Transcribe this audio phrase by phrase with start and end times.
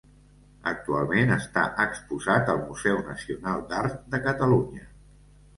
[0.71, 4.91] Actualment està exposat al Museu Nacional d'Art de Catalunya.